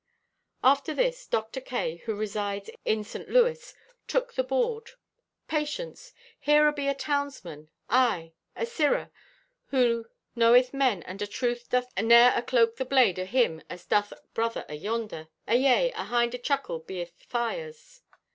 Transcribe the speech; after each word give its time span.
After 0.63 0.95
this 0.95 1.27
Dr. 1.27 1.61
K., 1.61 1.97
who 2.05 2.15
resides 2.15 2.71
in 2.85 3.03
St. 3.03 3.29
Louis, 3.29 3.75
took 4.07 4.33
the 4.33 4.43
board. 4.43 4.89
Patience.—"Here 5.47 6.67
abe 6.67 6.79
a 6.89 6.95
townsman. 6.95 7.69
Aye, 7.87 8.33
a 8.55 8.65
Sirrah 8.65 9.11
who 9.67 10.07
knoweth 10.35 10.73
men 10.73 11.03
and 11.03 11.21
atruth 11.21 11.69
doth 11.69 11.93
ne'er 12.01 12.31
acloak 12.35 12.77
the 12.77 12.83
blade 12.85 13.19
o' 13.19 13.25
him 13.25 13.61
as 13.69 13.85
doth 13.85 14.11
brother 14.33 14.65
ayonder. 14.67 15.27
Ayea, 15.47 15.91
ahind 15.93 16.33
a 16.33 16.39
chuckle 16.39 16.79
beeth 16.79 17.11
fires. 17.19 18.01